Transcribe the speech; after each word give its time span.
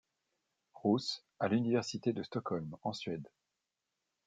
Roos 0.73 1.23
à 1.39 1.47
l'université 1.47 2.11
de 2.11 2.23
Stockholm 2.23 2.75
en 2.81 2.91
Suède. 2.91 3.27